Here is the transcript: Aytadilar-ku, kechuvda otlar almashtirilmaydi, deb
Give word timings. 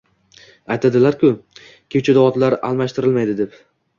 Aytadilar-ku, 0.75 1.29
kechuvda 1.95 2.23
otlar 2.31 2.57
almashtirilmaydi, 2.71 3.37
deb 3.45 3.63